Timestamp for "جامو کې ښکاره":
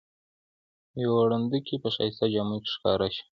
2.33-3.07